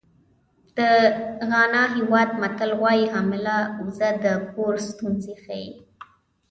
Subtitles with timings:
[0.77, 0.79] د
[1.49, 5.69] غانا هېواد متل وایي حامله اوزه د کور ستونزې ښیي.